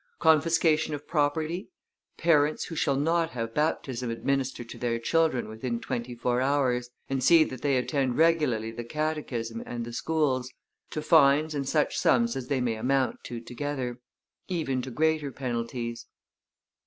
[0.17, 1.69] Confiscation of property:
[2.17, 7.23] parents who shall not have baptism administered to their children within twenty four hours, and
[7.23, 10.51] see that they attend regularly the catechism and the schools,
[10.89, 13.99] to fines and such sums as they may amount to together;
[14.47, 16.07] even to greater penalties.